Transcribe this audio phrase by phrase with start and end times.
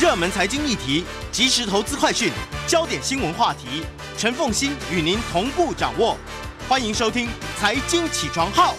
[0.00, 2.30] 热门财经议题、即时投资快讯、
[2.68, 3.82] 焦点新闻话题，
[4.16, 6.16] 陈凤欣与您同步掌握。
[6.68, 7.26] 欢迎收听
[7.58, 8.74] 《财经起床号》。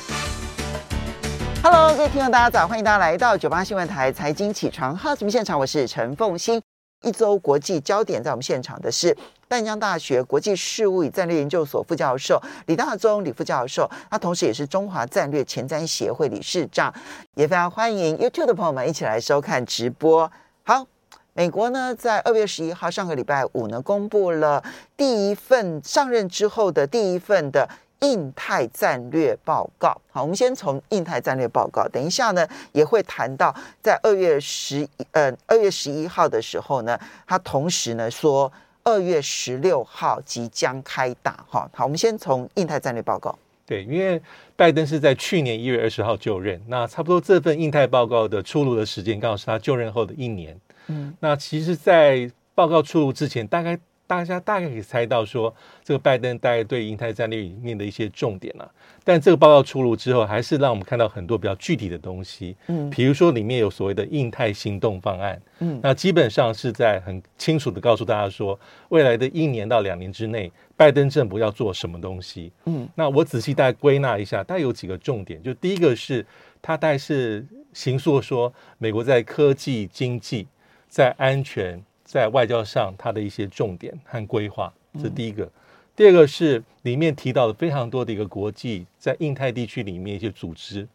[1.62, 2.66] Hello，各位听众，大家早！
[2.66, 6.62] 欢迎大家来到九八新闻台《财经起床号》节目现场，我是陈凤欣。
[7.02, 9.18] 一周国际焦点，在我们现场的是
[9.50, 16.94] 淡江大学国际事务与战略研究所副教授李大宗李副教授，他同时也是中华战略前瞻协会理事长，
[17.36, 20.32] 也非常欢迎 YouTube 的朋友们一起来收看直播。
[20.64, 20.88] 好。
[21.34, 24.62] 美国呢，在二月十一号上个礼拜五呢，公布了
[24.98, 27.70] 第一份上任之后的第一份的
[28.02, 29.96] 印太战略报告。
[30.12, 38.52] 好，我们先从印太战略报告，等一下呢也会谈到，在二月十呃二月十一号的时候呢，他同时呢说
[38.84, 41.46] 二月十六号即将开打。
[41.48, 43.38] 哈，好，我们先从印太战略报告。
[43.66, 44.22] 对，因为
[44.58, 50.60] 拜登是在去年一月二十号就任，那差不多这份印太报告的出炉的时间，刚好是他就任后的一年。
[50.90, 58.72] 嗯，那其实，在报告出炉之前，大概大家大概可以猜到说，这个拜登大概对印太战略里面的一些重点了、啊。
[59.04, 62.56] 但这个报告出炉之后，还是让我们看到很多比较具体的东西。
[62.68, 65.40] 嗯，比如说里面有所谓的印太行动方案。
[65.60, 72.52] 嗯，那基本上是在很清楚的告诉大家说，未来的一年到两年之内，拜登政府要做什么东西。
[72.66, 75.42] 嗯，那我仔细大概归纳一下，大概有几个重点。
[75.42, 76.26] 就第一个是，
[76.62, 80.48] 他大概是形塑说，美国在科技、经济。
[80.90, 85.46] 在安全、在外交上，它的一些重点和规划，这是第一个。
[85.46, 85.52] 嗯、
[85.96, 90.88] 第二个是里面提到了非常多的一个国际在印太地区里面一些组织，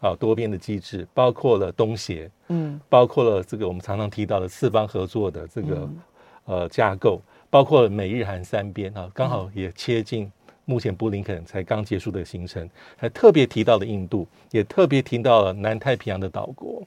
[0.00, 5.98] 啊，多边的机制，包括了东协，嗯，包括了这个我们常常提到的四方合作的这个、嗯、
[6.44, 10.30] 呃架构，包括了美日韩三边啊，刚好也切近
[10.66, 16.82] 目前布林肯才刚结束的行程，还特别提到了印度，也特别提到了南太平洋的岛国。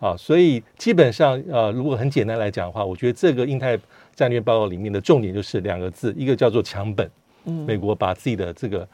[0.00, 3.78] 啊，所以基本上，呃，如果很简单来讲的话，我觉得这个印太
[4.14, 7.10] 战略报告里面的重点就是两个字，一个叫做强本，
[7.44, 8.86] 嗯，美国把自己的这个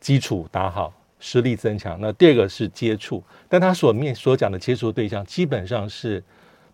[0.00, 1.98] 基础打好，实力增强。
[2.00, 6.22] 那第二个是接触，但他所面所讲的接触对象基本上是。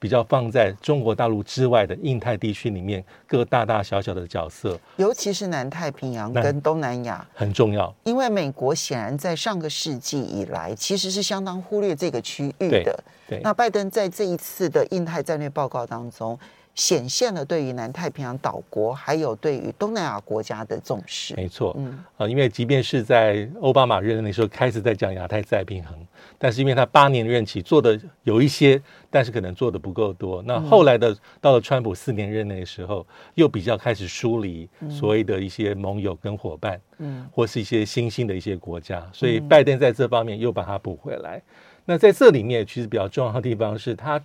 [0.03, 7.95] 比较放在中国大陆之外的印太地区里面，各大大小小的角色，尤其是南太平洋跟东南亚很重要。
[8.03, 12.69] 因为美国显然在上个世纪以来，其实是相当忽略这个区域的。
[12.69, 12.97] 对，
[13.29, 13.41] 对。
[13.45, 16.37] 那拜登在这一次的印太战略报告当中，
[16.75, 21.35] 显现了对于南太平洋岛国还有对于东南亚国家的重视。
[21.37, 25.95] 没错，嗯，啊，因为即便是在奥巴马任内的时候开始在讲亚太再平衡，
[26.39, 30.43] 但是因为他八年任期做的有一些，但是可能做的不够多。
[30.47, 41.43] 那后来的、嗯、到了川普四年任内的时候，又比较开始疏离所谓的一些盟友跟伙伴，嗯，或是一些新兴的一些国家，所以拜登在这方面又把它补回来。
[41.85, 44.19] 那在这里面，其实比较重要的地方是，他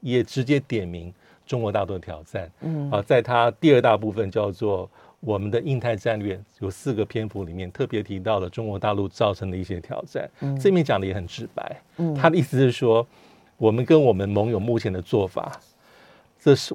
[0.00, 1.12] 也直接点名。
[1.50, 4.88] 中国大陆的挑战，嗯，啊，在它第二大部分叫做
[5.18, 10.30] 我们的印太战略，有四个篇幅里面特别提到了中国大陆造成的一些挑战。
[10.42, 13.04] 嗯，这面讲的也很直白，嗯，他的意思是说，
[13.56, 15.60] 我们跟我们盟友目前的做法，
[16.38, 16.72] 这是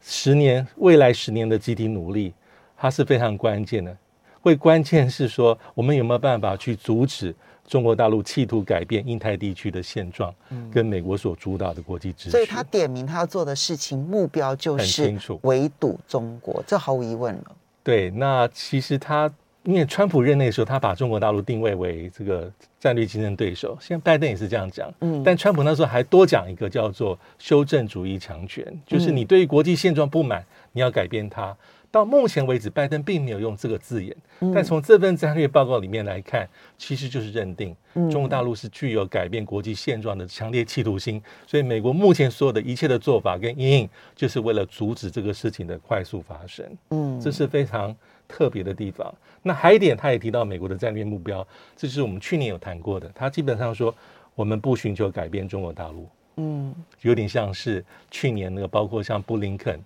[0.00, 2.32] 十年未来十年的集体努力，
[2.74, 3.94] 它是非常关键的。
[4.40, 7.34] 会关键是说，我们有没有办法去阻止？
[7.66, 10.32] 中国大陆企图改变印太地区的现状，
[10.72, 15.12] 跟美国所主导的国际秩序，所以他点名他要做的事情目标就是
[15.42, 17.56] 围堵中国，这毫无疑问了。
[17.82, 19.30] 对，那其实他
[19.64, 24.92] 因为川普任内的时候，他把中国大陆定位为这个战略竞争对手，现在拜登也是这样讲。
[25.00, 31.56] 嗯，但川普那时候还多讲一个叫做修正主义强权，就是你对于国际现状不满，你要改变它。
[31.96, 34.14] 到目前为止，拜登并没有用这个字眼，
[34.54, 36.46] 但从这份战略报告里面来看，
[36.76, 37.74] 其实就是认定
[38.10, 41.22] 中国大陆是具有改变国际现状的强烈企图心。
[41.46, 46.66] 所以，美国目前所有的一切的做法跟阴影，就是为了阻止这个事情的快速发生。
[46.90, 47.96] 嗯，这是非常
[48.28, 49.14] 特别的地方。
[49.42, 53.10] 那还有一点，他也提到美国的战略目标，这是我们去年有谈过的。
[53.14, 53.94] 他基本上说，
[54.34, 56.06] 我们不寻求改变中国大陆。
[56.36, 59.80] 嗯，有点像是去年那个，包括像布林肯。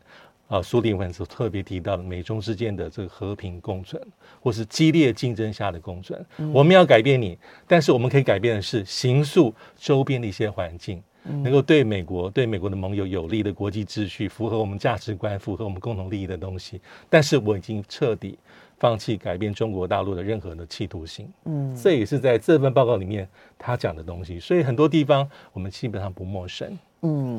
[0.51, 4.03] 啊，苏利文所特别提到的美中之间的这个和平共存，
[4.41, 7.39] 或是激烈竞争下的共存，嗯、我们要改变你，
[7.69, 16.81] 但是我们可以改变的是形塑周边的一些环境，嗯、能够对美国、对美国的盟友有利的国际秩序，符合我们价值观、符合我们共同利益的东西。
[17.09, 18.37] 但是我已经彻底
[18.81, 21.33] 放弃改变中国大陆的任何的企图心。
[21.45, 26.77] 嗯，这也是在这份报告里面他讲的东西，所以很多地方我们基本上不陌生。
[27.03, 27.39] 嗯。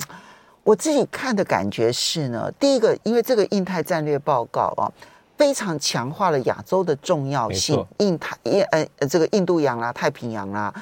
[0.63, 4.91] 我自己看的感觉是呢，第一个，因为这个印太战略报告啊，
[5.35, 10.73] 非常强化了亚洲的重要性，印太印呃这个印度洋啦、太平洋啦。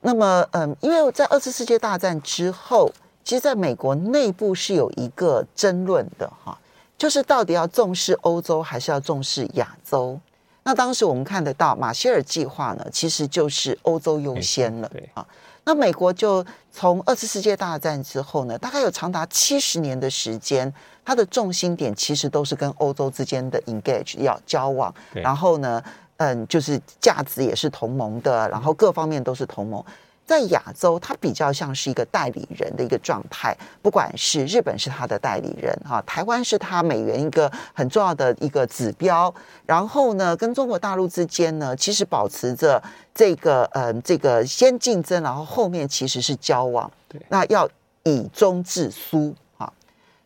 [0.00, 2.90] 那么，嗯，因为在二次世界大战之后，
[3.22, 6.58] 其实在美国内部是有一个争论的哈，
[6.98, 10.18] 就是到底要重视欧洲还是要重视亚洲？
[10.64, 15.24] 那当时我们看得到马歇尔计划呢，其实就是欧洲优先了，对啊。
[15.64, 20.72] 那美国就从二次世界大战之后呢，大概有长达七十年的时间，
[21.04, 25.82] 它的重心点其实都是跟欧洲之间的 engage 要交往，然后呢，
[26.16, 29.84] 嗯，就是价值也是同盟的，然后各方面都是同盟。
[30.32, 39.32] 在亚洲，它比较像是一个代理人的一个状态，不管是日本是它的代理人哈，台湾是它美元一个很重要的一个指标，
[39.66, 42.82] 然后呢，跟中国大陆之间呢，其实保持着
[43.14, 47.68] 这个呃这个先竞争，然后后面其实是交往，对，那要
[48.04, 49.70] 以中制苏啊，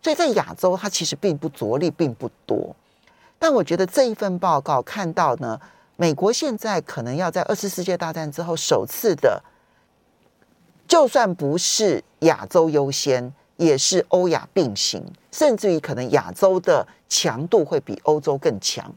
[0.00, 2.76] 所以在亚洲它其实并不着力并不多，
[3.40, 5.60] 但我觉得这一份报告看到呢，
[5.96, 9.42] 美国现在可能要在二次世界大战之后首次的。
[10.88, 18.92] 就算不是亚洲优先，也是欧亚并行，甚至于可能亚洲的强度会比欧洲更强。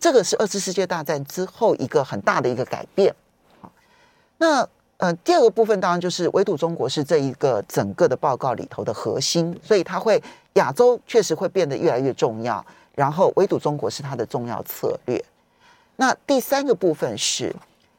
[0.00, 3.14] 这个是二次世界大战之后一个很大的一个改变。
[4.38, 4.68] 那
[4.98, 10.20] 呃，第二个部分当然就是围堵中国是这一个整个的报告里头的核心，所以它会
[10.54, 12.64] 亚洲确实会变得越来越重要，
[12.96, 15.24] 然后围堵中国是它的重要策略。
[15.96, 17.54] 那第三个部分是，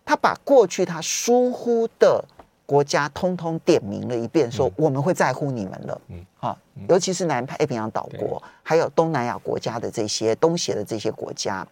[0.06, 2.24] 他把过去他疏忽的。
[2.70, 6.02] 国家通通点名了一遍，说我们会在乎你们了。
[6.10, 6.56] 嗯，好，
[6.88, 11.68] 尤其是南太平洋岛国，还有东南亚国家的这些东协的这些国家。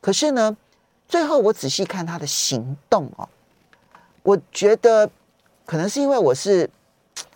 [0.00, 0.56] 可是呢，
[1.06, 3.28] 最后我仔细看他的行动哦，
[4.22, 5.10] 我觉得
[5.66, 6.70] 可能是因为我是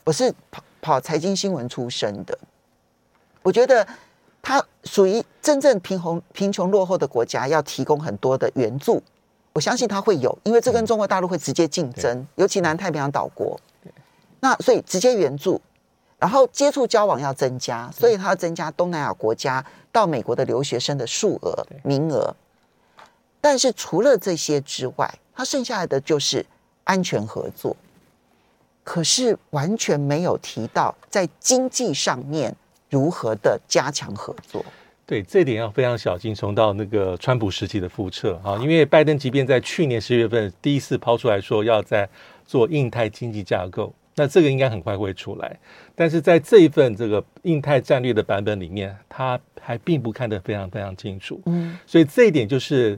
[0.04, 2.38] 我是跑跑财经新闻出身的，
[3.42, 3.86] 我觉得
[4.40, 9.02] 他属于真正贫穷贫穷落后的国家，要提供很多的援助。
[9.52, 13.58] 我相信它会有，因为这跟中国大陆会直接竞争，嗯、尤其南太平洋岛国。
[14.40, 15.60] 那所以直接援助，
[16.18, 22.34] 然后接触交往要增加，所以它要增加东南亚国家到美国的留学生的数额名额。
[23.40, 26.46] 但是除了这些之外，它剩下来的就是
[26.84, 27.76] 安全合作，
[28.84, 32.54] 可是完全没有提到在经济上面
[32.88, 34.64] 如何的加强合作。
[35.10, 38.56] 对，这点要非常小心，重到那个川普时期的复测啊！
[38.62, 42.08] 因为拜登即便在去年十月份第一次抛出来说要在
[42.46, 45.58] 做印太经济架构，那这个应该很快会出来。
[45.96, 51.42] 但是在这一份这个印太战略的版本里面，他还并不看得非常非常清楚。
[51.46, 52.96] 嗯，所以这一点就是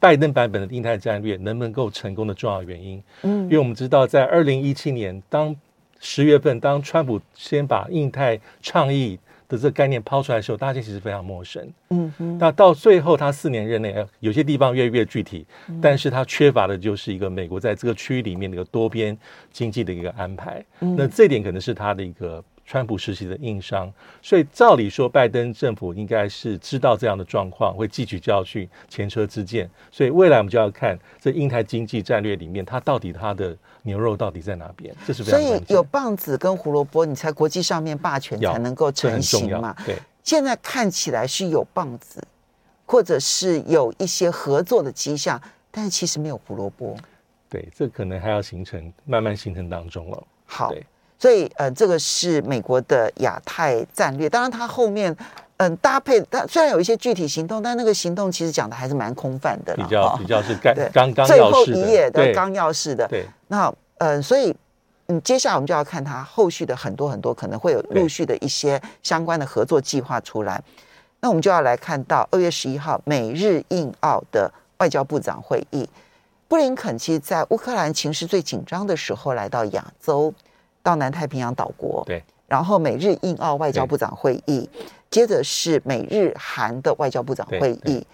[0.00, 3.02] 拜登版本的印太战略能不能够成功的重要原因。
[3.20, 5.54] 嗯，因为我们知道，在二零一七年当
[6.00, 9.18] 十月份，当川普先把印太倡议。
[9.54, 11.66] 的这个概念抛出来的时候，大家其实非常陌生。
[11.90, 12.38] 嗯哼。
[12.38, 19.16] 那到最后，他四年任内，有些地方越来越具体，嗯、但是他缺乏的就是一个美国在这个区域里面的一个多边
[19.50, 20.64] 经济的一个安排。
[20.80, 23.92] 嗯、那这点可能是他的一个川普时期的硬伤。
[24.22, 29.68] 所以照理说，拜登政府应该是知道这样的状况，会汲取教训，前车之鉴。
[29.90, 33.56] 所以未来我们就要看这英台经济战略里面，它到底它的。
[33.86, 34.96] 牛肉到底在哪边？
[35.06, 35.38] 这是非常。
[35.38, 39.76] 所以有棒子跟胡萝卜，你才国际上面霸权才能够成型嘛。
[39.84, 42.26] 对，现在看起来是有棒子，
[42.86, 45.38] 或者是有一些合作的迹象，
[45.70, 46.96] 但是其实没有胡萝卜。
[47.50, 50.26] 对，这可能还要形成，慢慢形成当中了。
[50.46, 50.72] 好，
[51.24, 54.28] 所以呃，这个是美国的亚太战略。
[54.28, 55.16] 当然，它后面
[55.56, 59.74] 嗯搭配，它虽然有一些具体行动，但那个行动其实讲的还是蛮空泛的。
[59.74, 63.08] 比较比较是刚刚刚最后一页的纲要式的。
[63.08, 63.24] 对。
[63.48, 64.54] 那嗯、呃，所以
[65.06, 70.62] 嗯，接下来我们就要看它后续的很多很多可能会有陆续的一些相关的合作计划出来。
[71.20, 75.88] 那我们就要来看到二月十一号美日印澳的外交部长会议，
[76.48, 80.30] 布林肯其实在乌克兰情势最紧张的时候来到亚洲，
[80.84, 82.04] 到南太平洋岛国。
[82.06, 84.68] 对，然后美日印澳外交部长会议，
[85.10, 88.06] 接着是美日韩的外交部长会议，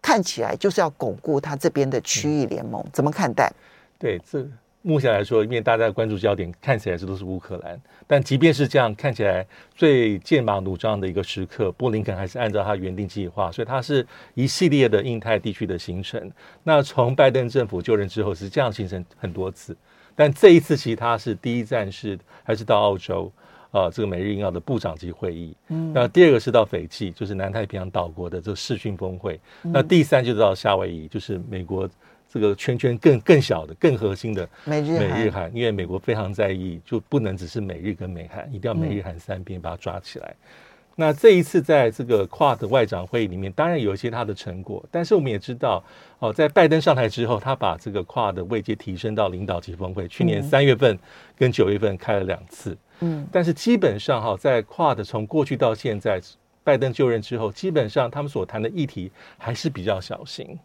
[0.00, 3.52] 看起来就是要巩固他这边的区域联盟，怎么看待？
[3.98, 4.48] 对，这
[4.84, 16.28] 目前来说，因为大家的关注焦点看起来是都是乌克兰，但即便是这样，看起来最剑拔弩张的一个时刻，布林肯还是按照他原定计划，所以他是一系列的印太地区的行程。
[16.64, 19.76] 那从拜登政府就任之后是这样行程很多次，
[20.14, 23.30] 但这一次其实他是第一站是还是到澳洲
[23.70, 25.54] 啊、呃，这个美日印澳的部长级会议。
[25.68, 29.40] 嗯，那第二个是到斐济，就是南太平洋岛国的这个视讯峰会。
[29.62, 31.88] 嗯、那第三就是到夏威夷，就是美国。
[32.34, 40.34] 这个圈圈更更小的、更核心的美日美日韩，因为美国非常在意，就不能只是美日跟美韩，一定要美日韩三边把它抓起来。
[40.34, 45.82] 嗯、那这一次在这个 QUAD 外长会议里面，当然有一些他的成果，但是我们也知道，
[46.18, 50.98] 哦，在拜登上台之后，他把这个 QUAD 位阶提升到领导级峰会，去年三月份
[51.36, 52.76] 跟九月份开了两次。
[53.00, 56.20] 嗯，但是基本上哈，在跨的从过去到现在，
[56.62, 60.58] 拜登就任之后，基本上他们所谈的议题还是比较小心。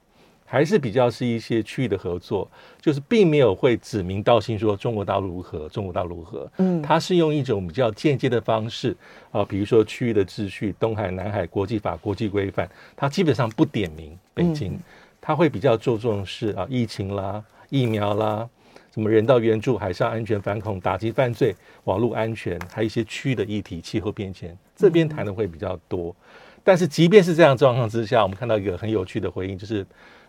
[0.49, 2.49] 还是比较是一些区域的合作，
[2.79, 6.49] 就是并没有会指名道姓说中国大陆如何，中国大陆如何。
[6.59, 8.95] 嗯，它是用一种比较间接的方式
[9.29, 14.79] 啊，比如说区域的秩序、东海、南海、国际法、国际规范，它基本上不点名北京，
[15.19, 18.47] 他会比较注重是啊疫情啦、疫苗啦、
[18.93, 26.15] 什么人道援助、海上安全、反恐、打击犯罪、网络安全，还有一些区域的议题、气候变迁，这边谈的会比较多。
[26.63, 29.85] 但是即便是这样状况之下，我们看到一个很有趣的回应，就是。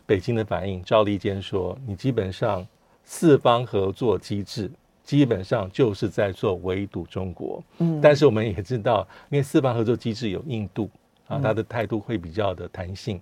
[0.09, 2.67] 北京的反应，赵立坚说：“你基本上
[3.05, 4.71] 四方合作机制
[5.05, 7.63] 基本上就是在做围堵中国。
[7.77, 10.89] 嗯，但是我们也知道，因为四方合作机制有印度
[11.27, 13.21] 啊，他的态度会比较的弹性。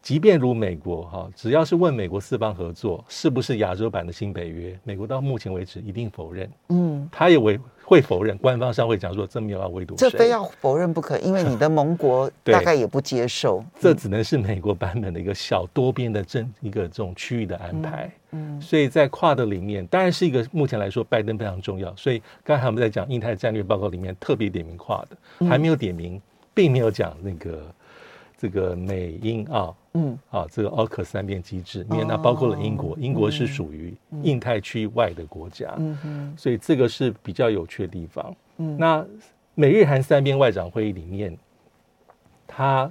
[0.00, 6.48] 即便如美国哈，只要是问美国四方合作是不是亚洲版的新北约，美国到目前为止一定否认。
[6.68, 13.64] 嗯，他也为。”会否认，官方上会讲说这没有要围堵，这非要否认不可，因为你的盟国 大概也不接受。
[13.80, 18.10] 这只能是美国版本的一个小多边的政一个这种区域的安排。
[18.32, 21.96] 嗯，所以在跨的里面，当然是一个目前来说拜登非常重要。
[21.96, 26.20] 所以刚才我们在讲印太战略报告里面特别点名跨的，还没有点名，
[26.52, 27.62] 并没有讲那个。
[28.40, 33.92] 这个美英澳，嗯，啊，这个奥克三边机制，因为那包括了英国，英国是属于
[34.22, 38.36] 印太区外的国家，嗯嗯，所以这个是比较有趣的地方。
[38.58, 39.04] 嗯，那
[39.56, 41.36] 美日韩三边外长会议里面，
[42.46, 42.88] 它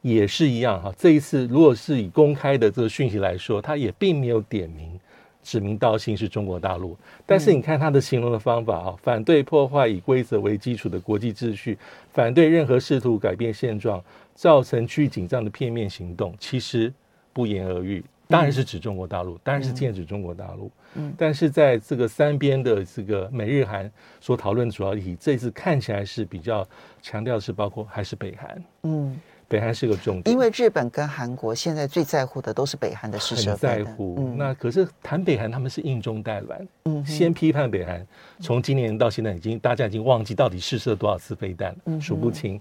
[0.00, 0.90] 也是一样哈。
[0.96, 4.98] 这一次如果是以公开的这个讯息来说，它也并没有点名。
[5.40, 11.78] 指名道姓是中国大陆，但是你看他的形容的方法啊，反对破坏以规则为基础的国际秩序，
[12.12, 14.02] 反对任何试图改变现状、
[14.38, 16.94] 造成区域紧张的片面行动，其实
[17.32, 20.70] 不言而喻，当然是指中国大陆，当然是剑指中国大陆。
[20.94, 23.90] 嗯，但是在这个三边的这个美日韩
[24.20, 26.64] 所讨论主要议题，这次看起来是比较
[27.02, 28.64] 强调的是包括还是北韩。
[28.84, 29.20] 嗯。
[29.50, 33.52] 北韩是个重点，因为日本跟韩国现在最在乎的都是北韩的试射。
[33.52, 34.14] 很在乎。
[34.18, 36.68] 嗯、那可是谈北韩，他们是硬中带软。
[36.84, 38.06] 嗯，先批判北韩，
[38.40, 42.56] 从今年到现在，已经大家已经忘记到底试射多少次飞弹，数不清。
[42.56, 42.60] 嗯、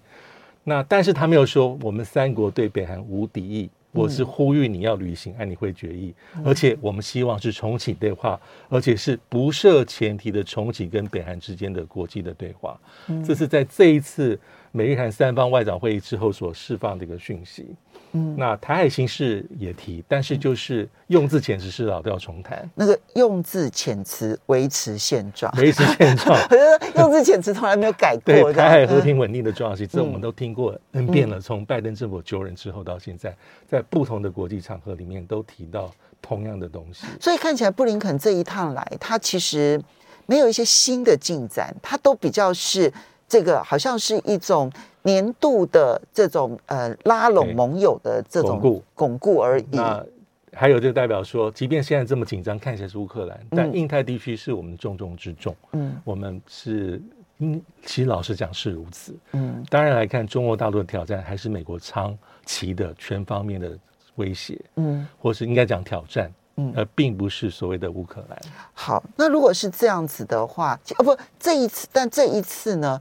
[0.67, 3.69] 那但是他没有说我们三国对北韩无敌意。
[3.93, 6.13] 我是呼吁你要履行安理会决议，
[6.45, 12.79] 而且我们希望是重启对话，而且是不设前提的重启跟北韩之间的国际的对话。
[13.25, 14.39] 这是在这一次
[14.71, 17.65] 美日韩三方外长会议之后所释放的一个讯息。
[18.13, 22.69] 嗯，那台海形势也提，但是就是用字遣词是老调重弹。
[22.73, 26.35] 那个用字遣词维持现状，维持现状。
[26.49, 28.33] 我觉得用字遣词从来没有改过。
[28.33, 31.39] 对台海和平稳定的重要性，这我们都听过 N 遍了。
[31.39, 33.35] 从拜登政府就任之后到现在，
[33.69, 37.05] 在不同的国际场合里面都提到同样的东西。
[37.19, 39.79] 所以看起来布林肯这一趟来，他其实
[40.25, 42.91] 没有一些新的进展，他都比较是
[43.27, 44.71] 这个，好像是一种。
[45.03, 49.65] 年度的这种呃拉拢盟友的这种巩固巩固而已。
[49.71, 50.05] 那
[50.51, 55.55] 还有就代表说，即便现在这么紧张，看起来是乌克兰，但印太地区是我们重中之重。
[55.71, 57.01] 嗯，我们是，
[57.37, 59.15] 嗯，其实老实讲是如此。
[59.31, 63.79] 嗯，当然来看中国大陆的挑战，还是美国长期的全方面的
[64.15, 64.59] 威胁。
[64.75, 66.29] 嗯，或是应该讲挑战。
[66.57, 68.39] 嗯，而并不是所谓的乌克兰。
[68.73, 72.99] 好，那如果是这样子的话，哦不，这一次，但这一次呢？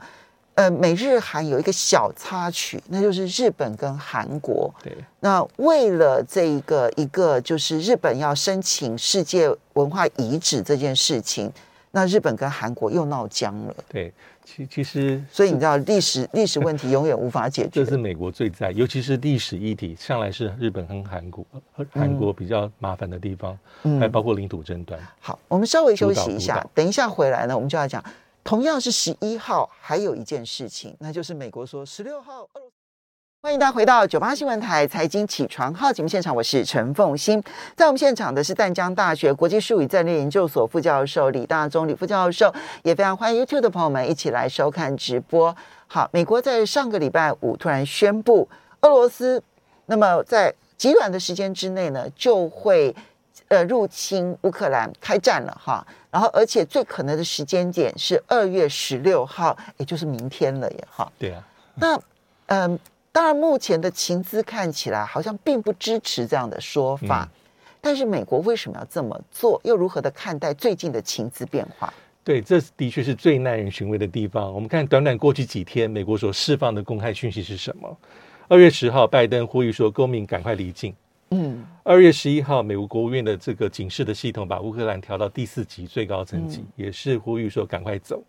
[0.56, 4.74] 呃，美日韩有一个小插曲，那就是日本跟韩国。
[4.82, 11.52] 对，那为了这一个一个，就是日本要申请世界文化遗址这件事情，
[11.90, 13.74] 那日本跟韩国又闹僵了。
[13.86, 14.10] 对，
[14.46, 17.70] 其其实，所以你知道，历史历史问题永远无法解决。
[17.84, 21.44] 这是美国最在，尤其是历史议题，向来是日本跟韩国，
[21.90, 24.98] 韩国比较麻烦的地方，嗯、还包括领土争端。
[25.18, 28.02] 好，我们稍微休息一下，等一下回来呢，我们就要讲。
[28.44, 32.48] 同样是十一号，还有一件事情，那就是美国说十六号。
[33.46, 37.40] 欢迎大家回到九八新闻台财经起床号节目现场，我是陈凤欣。
[37.76, 45.56] 在我们现场的是淡江大学国际术语战略研究所副教授李大宗李副教授，也非常欢迎 YouTube 的朋友们一起来收看直播。
[45.86, 48.48] 好，美国在上个礼拜五突然宣布，
[48.80, 49.40] 俄罗斯
[49.86, 52.92] 那么在极短的时间之内呢，就会
[53.46, 55.86] 呃入侵乌克兰开战了哈。
[56.10, 60.88] 然后，而且最可能的时间点是二月十六号，也就是明天了耶！
[60.90, 61.40] 哈，对啊。
[61.76, 61.96] 那，
[62.46, 62.76] 嗯、
[63.16, 67.26] 当然，目前的情资看起来好像并不支持这样的说法。
[67.26, 67.32] 嗯、
[67.80, 69.58] 但是，美国为什么要这么做？
[69.64, 71.90] 又如何的看待最近的情资变化？
[72.22, 74.52] 对，这的确是最耐人寻味的地方。
[74.52, 77.96] 我们看短短过去几天，美国所释放的公开讯息是什么？
[78.48, 80.94] 二月十号，拜登呼吁说，公民赶快离境。
[81.30, 88.22] 嗯，二月十一号，美国国务院的这个警示的系统把乌克兰调到第四级最高层级，嗯、也是呼吁说赶快走。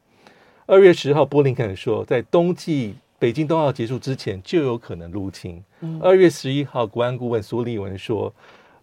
[0.65, 5.63] 二月十号，布林肯说，在冬季北京冬奥结束之前就有可能入侵。
[6.01, 8.31] 二、嗯、月十一号，国安顾问苏利文说，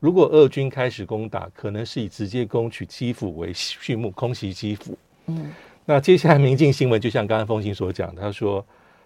[0.00, 4.98] 如果俄军开始攻打，可能是以直接攻取基辅为序幕，空袭基辅。
[5.26, 5.52] 嗯，
[5.84, 8.64] 那接下来民进新闻就像刚刚风行所讲，他说，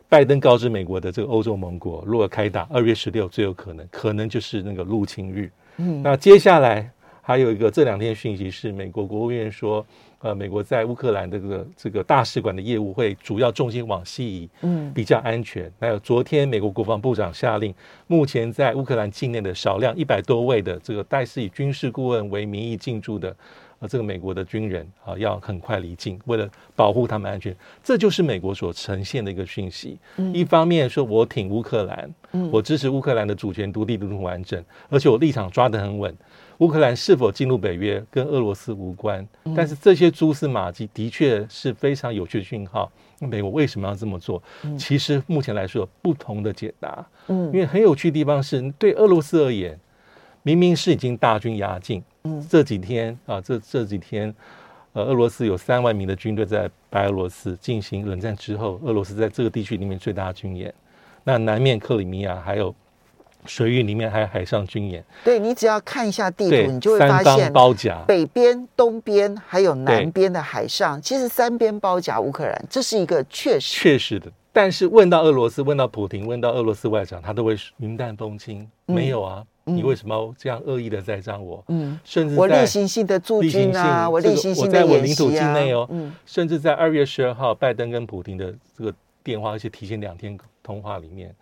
[0.08, 5.50] 拜登告知美国的这个欧洲盟国，如果开打，二月十六最有可能，可能就是那个入侵日。
[5.76, 6.90] 嗯，那接下来
[7.28, 9.85] 还有一个这两天讯息是，美国国务院说。
[10.20, 15.73] 呃，美国在乌克兰这个这个大使馆的业务会主要重心往西移，嗯，比较安全。
[15.78, 17.73] 还有昨天美国国防部长下令，
[18.08, 23.32] 目前在乌克兰境内的少量一百多位的这个代是以军事顾问为名义进驻的，
[23.80, 27.54] 呃，这个美国的军人啊，要很快离境，为了保护他们安全。
[27.82, 29.97] 这就是美国所呈现的一个讯息。
[30.16, 36.12] 嗯，一方面说我挺乌克兰，嗯，我支持乌克兰的主权独立、独立完整，而且我立场抓得很稳。
[36.58, 42.90] 乌克兰是否进入北约跟俄罗斯无关，但是这些蛛丝马迹的确是非常有趣的讯号。
[43.20, 44.42] 美国为什么要这么做？
[44.76, 47.06] 其实目前来说有不同的解答。
[47.28, 49.78] 嗯，因为很有趣的地方是，对俄罗斯而言，
[50.42, 52.02] 明明是已经大军压境。
[52.28, 54.35] 嗯，这几天啊，这这几天，
[54.92, 60.73] 呃，俄罗斯有三万名的军队在白俄罗斯进行冷战之后，俄罗斯在这个地区里面最大的军演。
[61.25, 62.75] 那南面克里米亚还有。
[63.47, 67.97] 水域里面还有海上军演，对，你只要看一下地图，你就会发现包夹。
[68.06, 73.80] 北边、东边还有南边的海上，其实三边包夹乌克兰，这是一个确实。
[73.80, 74.30] 确实的。
[74.52, 79.47] 但是问到俄罗斯，问到普廷，问到俄罗斯外长，他都会云淡风轻，嗯、没有啊，
[79.77, 81.65] 你为什么这样恶意的栽赃我？
[81.69, 91.35] 嗯，甚至我例行性的驻军啊，我例行性的啊，我在我领土境内哦，嗯，甚至在二月十二号，拜登跟普京的这个电话，而且提前两天通话里面。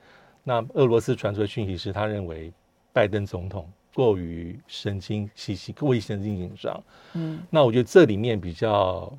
[0.43, 2.53] 那俄罗斯传出的讯息是，他认为
[2.93, 6.83] 拜登总统过于神经兮兮，过于神经紧张。
[7.15, 9.13] 嗯，那我觉得这里面比较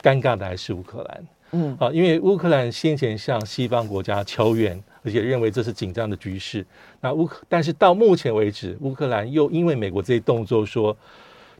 [0.00, 1.26] 尴尬的还是乌克兰。
[1.52, 6.64] 嗯，啊，因为乌克兰先前向西方国家求援，而且认为这是紧张的局势。
[7.00, 10.96] 那乌克，但是到目前为止，乌克兰又因为美国这些动作说。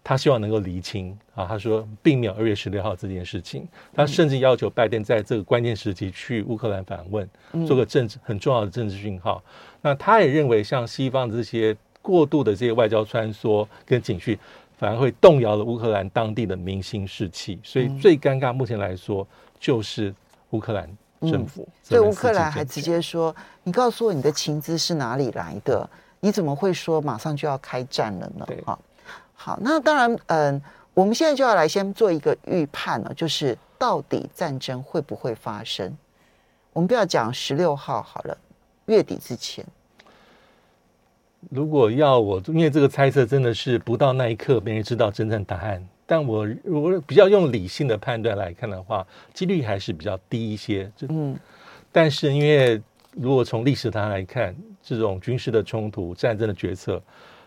[0.05, 7.29] 他希望能够厘清啊，他说并没有二月十六号这件事情，他甚至要求拜登在这个关键时期去乌克兰访问，
[7.67, 9.43] 做个政治很重要的政治讯号。
[9.83, 14.39] 那他也认为，像西方这些过度的这些外交穿梭跟警讯，
[14.79, 17.59] 反而会动摇了乌克兰当地的民心士气。
[17.63, 19.27] 所以最尴尬，目前来说
[19.61, 20.15] 就是
[20.51, 20.89] 乌克兰
[21.23, 21.69] 政府。
[21.89, 25.89] 对乌克兰还直接说：“你告诉我你的情资是哪里来的？
[26.21, 28.79] 你怎么会说马上就要开战了呢？”对啊。
[29.35, 30.63] 好，那当然，嗯，
[30.95, 35.97] 我们现在就要来先做一个预判了，就是到底战争会不会发生？
[36.73, 38.37] 我们不要讲十六号好了，
[38.87, 39.65] 月底之前。
[41.51, 45.89] 如果要我，因为这个猜测真的是不到那一刻没人知道真正答案。
[46.09, 50.91] 但我我比较用理性的判断来看的话，几率还是比较低一些。
[51.09, 51.39] 嗯，
[51.93, 57.01] 但是因为如果从历史上来看，这种军事的冲突、战争的决策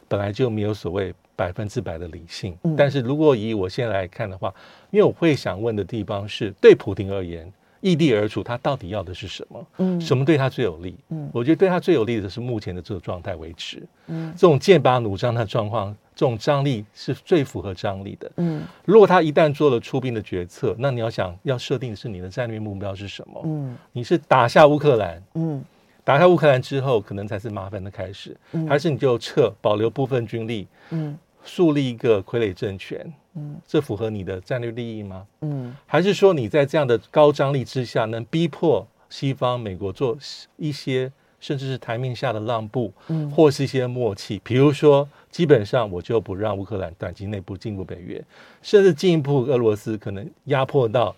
[0.08, 1.14] 本来就没有所谓。
[1.34, 4.54] 百分之百的理性，但是如果以我现在来看的话，
[4.92, 9.68] 因为我会想问的地方是对普京而言，易地而处，他到底要的是什么？
[9.78, 10.96] 嗯，什么对他最有利？
[11.10, 13.82] 嗯，我觉得对他最有利的是目前的这个状态维持。
[14.08, 18.32] 嗯，这种剑拔弩张的状况，这种张力是最符合张力的。
[18.38, 23.42] 嗯，如果他一旦做了出兵的决策，那你要想要设定的是你的战略目标是什么？
[23.46, 25.22] 嗯，你是打下乌克兰？
[25.34, 25.64] 嗯。
[26.04, 31.16] 打下乌克兰之后，可能才是麻烦的开始，嗯、还是你就撤，保留部分军力，嗯，
[31.46, 35.26] 树立一个傀儡政权，嗯，这符合你的战略利益吗？
[35.42, 40.18] 嗯，还是说你在这样的高张力之下，能逼迫西方美国做
[40.58, 48.24] 一些甚至是台面下的让步，嗯，或是一些默契，比如说，基本上我就不让乌克兰短期内部进入北约，
[48.62, 51.16] 甚至进一步，俄罗斯可能压迫到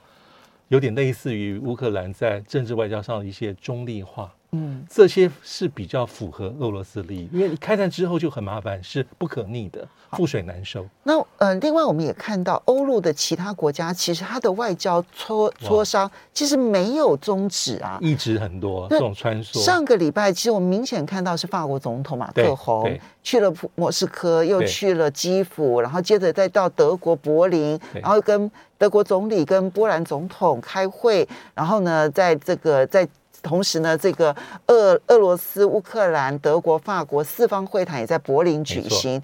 [0.67, 4.33] 有点类似于乌克兰在政治外交上的一些中立化。
[4.53, 10.85] 嗯，这些是比较符合俄罗斯利益，因为你开战之后就很麻烦，是不可逆的，覆水难收。
[11.01, 19.59] 那呃，另外我们也看到欧陆的其他国家，其实它的外交磋磋商其实没有终止啊，一直很多这种穿梭。
[19.59, 33.07] 上个礼拜，其实我们明显看到是法国总统马克宏去了莫斯科，又去了基辅，然后接着再到德国柏林，然后跟德国总理跟波兰总统开会，然后呢，在这个在。
[33.43, 34.35] 同时呢，这个
[34.67, 39.21] 俄俄罗斯、乌克兰、德国、法国四方会谈也在柏林举行。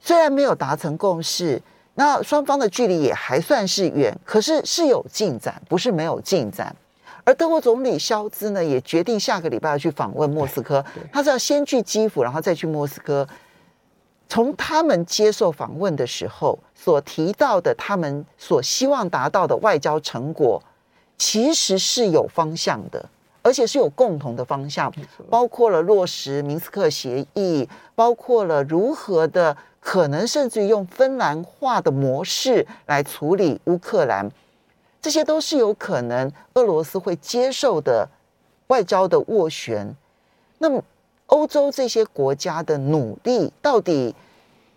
[0.00, 1.62] 虽然没有达成共识，
[1.94, 6.74] 那双方的距离也还算是远，可是是有进展，不是没有进展。
[7.24, 10.84] 而德国总理肖兹呢，也决定下个礼拜要去访问莫斯科。
[11.12, 13.26] 他是要先去基辅，然后再去莫斯科。
[14.28, 20.60] 从他们接受访问的时候所提到的，他们所希望达到的外交成果。
[21.18, 23.08] 其实是有方向的，
[23.42, 24.92] 而且是有共同的方向，
[25.28, 34.30] 包括了落实明斯克协议，包括了如何的可能，甚至于用芬兰化的模式来处理乌克兰，
[35.00, 38.08] 这些都是有可能俄罗斯会接受的
[38.68, 39.94] 外交的斡旋。
[40.58, 40.82] 那么，
[41.26, 44.14] 欧洲这些国家的努力到底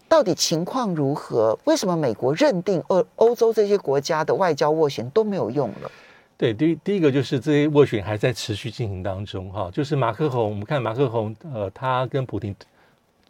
[0.10, 1.56] 到底情况如何？
[1.65, 5.91] 为什么美国认定欧欧洲这些国家的外交斡旋都没有用了？
[6.38, 12.56] 对，第一第一个就是这些斡旋还在持续进行当中，哈，就是马克宏，我们看马克宏，呃，他跟普京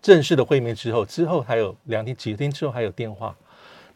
[0.01, 3.35] 正式的会面之后，之后还有两天几天之后还有电话。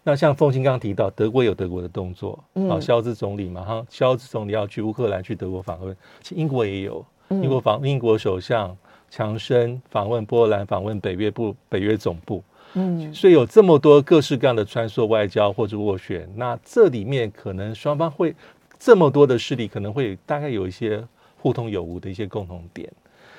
[0.03, 8.75] 那像凤青刚刚提到，德国有德国的动作，啊、嗯，肖兹总理嘛，哈，肖兹总理要去乌克兰去德国访问，其实英国也有，英国访英国首相。
[9.11, 12.43] 强生访问波兰，访问北约部、北约总部，
[12.75, 18.35] 嗯，所以有这么多各式各样的穿梭外交或者斡旋，那这里面可能双方会
[18.79, 21.05] 这么多的势力，可能会大概有一些
[21.37, 22.89] 互通有无的一些共同点，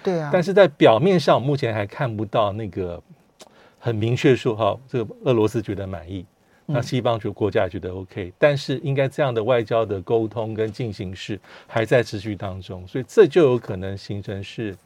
[0.05, 0.31] 对啊。
[0.33, 3.03] 但是在表面上，目前还看不到那个
[3.79, 6.25] 很明确说哈，这个俄罗斯觉得满意，
[6.67, 14.77] 那西方就国家也觉得 OK，但是应该这样的外交的沟通跟进行式还在持续当中，所以这就有可能形成是。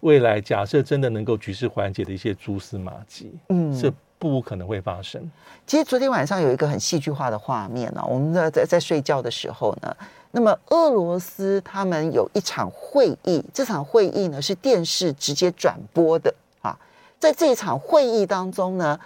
[0.00, 5.20] 未来假设真的能够局势缓解的一些蛛丝马迹，嗯，这不可能会发生。
[5.66, 9.96] 其实昨天晚上有一个很戏剧化的画面呢、啊，我们在在在睡觉的时候呢，
[10.30, 16.78] 那么俄罗斯他们有一场会议，这场会议呢是电视直接转播的啊，
[17.18, 18.96] 在这一场会议当中呢，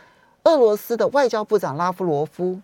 [0.45, 2.61] 俄罗斯的外交部长拉夫罗夫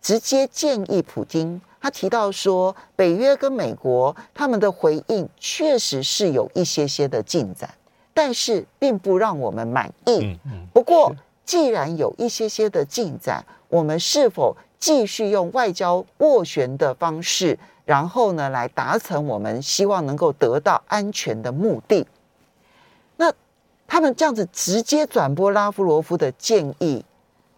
[0.00, 1.60] 直接建议普京。
[1.80, 7.68] 他提到说，北约跟美国他们的回应确实是有一些些的进展，
[8.12, 10.38] 但是并不让我们满意。
[10.72, 11.12] 不过，
[11.44, 22.06] 既然有一些些的进展，我们是否继续用外交斡旋的方式，然后呢，来达成我们希望能够得到安全的目的？
[23.16, 23.32] 那
[23.86, 27.04] 他们这样子直接转播拉夫罗夫的建议，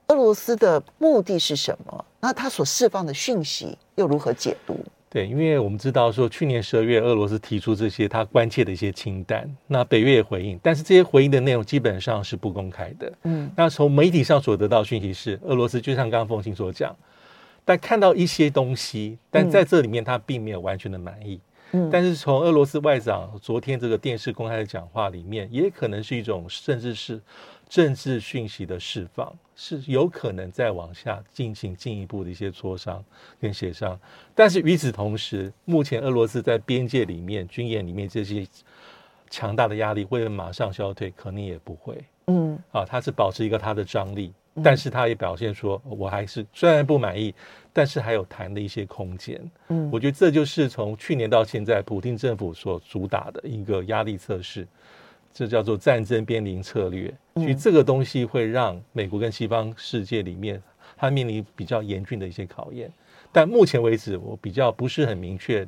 [0.08, 2.04] 俄罗斯的目的是什么？
[2.20, 4.78] 那他所释放的讯息又如何解读？
[5.14, 13.12] 对，因为我们知道说，去年十二月俄罗斯提出这些他关切的一些清单，那北约也回应，但是这些回应的内容基本上是不公开的。
[13.22, 16.92] 嗯，那从媒体上所得到讯息是，俄罗斯就像刚刚凤馨所讲，
[17.64, 21.34] 但看到一些东西，但在这里面他并没有完全的满意。
[21.34, 21.40] 嗯，
[21.90, 27.20] 但是从俄罗斯外长昨天这个电视公开的讲话里面，也可能是一种甚至是。
[27.66, 33.02] 政治讯息的释放是有可能再往下进行进一步的一些磋商
[33.40, 33.98] 跟协商，
[34.32, 38.46] 但是与此同时，目前俄罗斯在边界里面军演里面这些
[39.28, 41.98] 强大的压力会马上消退，可能也不会。
[42.26, 47.34] 嗯，啊，他是保持一个他的张力，但是他也表现说，我还是虽然不满意，
[47.72, 49.40] 但是还有谈的一些空间。
[49.68, 54.66] 嗯，我觉得这就是从去年到现在，普丁政府所主打的一个压力测试。
[55.36, 60.62] 这叫做战争边临策略，所以这个东西会让美国跟西方世界里面，
[60.96, 62.88] 它面临比较严峻的一些考验。
[63.32, 65.66] 但目前为止，我比较不是很明确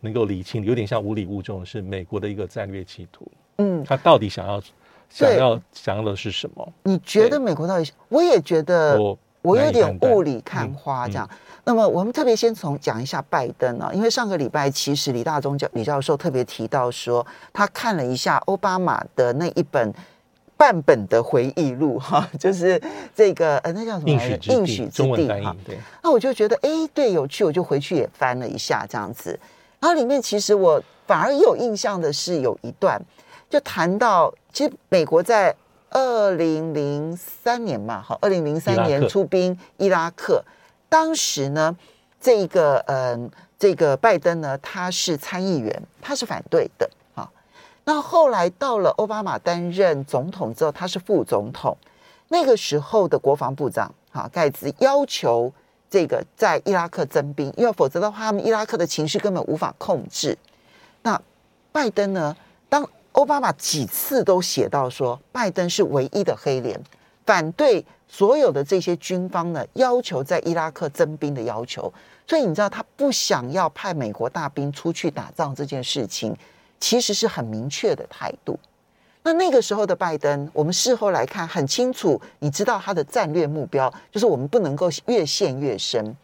[0.00, 3.26] 能够理清，有点像无礼物中是美国的一个战略企图。
[3.56, 4.62] 嗯，他到底想要
[5.10, 6.72] 想要想要的是什么？
[6.84, 7.90] 你觉得美国到底？
[8.08, 11.28] 我也觉得我，我有点雾里看花这样。
[11.64, 19.92] 那么我们特别先从讲一下拜登啊，因为上个礼拜其实李大中教李教授特别提到说，他看了一下奥巴马的那一本
[20.56, 22.80] 半本的回忆录哈， 就是
[23.14, 25.54] 这个呃那叫什么应许之地，应许之地哈。
[25.64, 29.38] 对，那我就觉得哎，对，有趣，我就回去也翻了一下这样子。
[29.78, 33.00] 然后里面其实我反而有印象的是有一段，
[33.48, 35.54] 就谈到其实美国在
[35.90, 40.44] 二零零三年嘛，哈，二零零三年出兵伊拉克。
[40.88, 41.76] 当时呢，
[42.20, 47.30] 这个嗯、呃，这个拜登呢，他是参议员，他是反对的啊。
[47.84, 51.76] 那后来到了奥巴马担任总统之后，他是副总统。
[52.28, 55.50] 那个时候的国防部长啊，盖茨要求
[55.88, 60.36] 这个在伊拉克增兵，因为否则的话，他们伊拉克的情势根本无法控制。
[61.02, 61.18] 那
[61.72, 62.46] 拜登呢，当
[63.18, 66.80] 奥巴马几次都写到说，拜登是唯一的黑脸，
[67.26, 67.84] 反对。
[68.10, 71.92] 所有的这些军方呢，要求在伊拉克增兵的要求，
[72.26, 76.34] 所以你知道他不想要派美国大兵出去打仗这件事情，
[76.80, 78.58] 其实是很明确的态度。
[79.24, 86.16] 那那个时候的拜登，我们事后来看很清楚，你知道他的战略目标就是我们不能够越陷越深。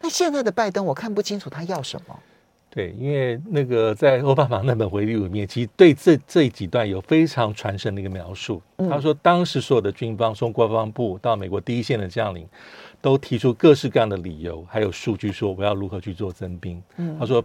[0.00, 2.14] 那现在的拜登，我看不清楚他要什么。
[2.70, 8.60] 对，因为那个在奥巴马那本回忆录里面，其实对这这几段有非常传神的一个描述。
[8.76, 12.46] 嗯、他说，当时所有的军方，从国防部到美国第一线的将领，
[13.00, 16.80] 都提出各式各样的理由，还有数据说我要如何去做增兵。
[16.98, 17.42] 嗯、他说，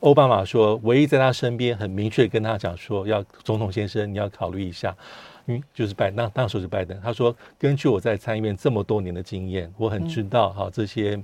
[0.00, 4.96] 奥巴马说，唯一在他身边很明确跟他讲说，要总统先生你要考虑一下，
[5.46, 6.96] 因为就是拜那当时是拜登。
[7.02, 11.20] 他说，根据我在参议院这么多年的经验，我很知道哈、嗯、这些。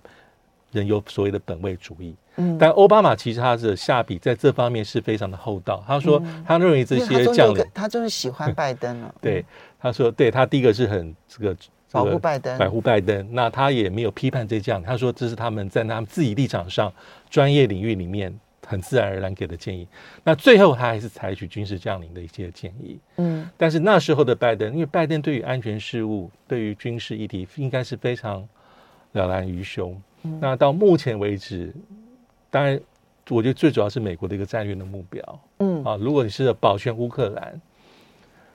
[0.70, 5.82] 人有所谓的本位主义，嗯，但奥巴马其实他的下笔在这方面是非常的厚道。
[5.86, 9.14] 他说，他认为这些将领，他就是喜欢拜登了。
[9.20, 9.44] 对，
[9.80, 11.56] 他说，对他第一个是很这个
[11.90, 13.26] 保护拜登，保护拜登。
[13.32, 16.92] 那他也没有批判这些将领，他说这是他们在他们自己立场上
[17.30, 19.88] 专业领域里面很自然而然给的建议。
[20.22, 23.00] 那最后他还是采取军事将领的一些建议。
[23.16, 28.46] 嗯，但是那时候的拜登，因为拜登对于安全事务、对于军事议题应该是非常
[29.12, 29.98] 了然于胸。
[30.22, 31.72] 那到目前为止，
[32.50, 32.78] 当然，
[33.30, 35.40] 我觉得最主要是美国的一个战略的目标。
[35.58, 37.60] 嗯啊，如果你是保全乌克兰，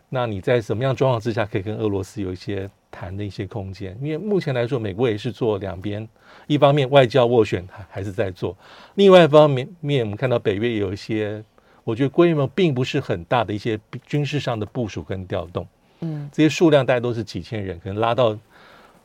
[0.10, 3.98] 那你在什么样状况之下可以跟俄罗斯有一些谈的一些空间？
[4.02, 6.08] 因为目前来说，美国也是做两边，
[6.48, 8.56] 一方面外交斡旋还还是在做，
[8.96, 11.44] 另外一方面面我们看到北约有一些，
[11.84, 15.66] 我觉得规模并不是很大的一些军事上的部署跟调动。
[16.02, 18.38] 嗯，这些数量大概都是几千人，可能拉到。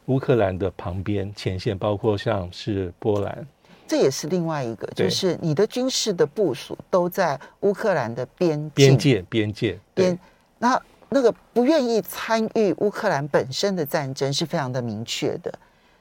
[0.08, 3.46] 乌克兰的旁边前线，包括像是波兰，
[3.86, 10.18] 这也是另外一个，就是你的军事的部署都在乌克兰的边边界边界边。
[10.58, 15.52] 那那个不愿意参与乌克兰本身的战争是非常的明确的。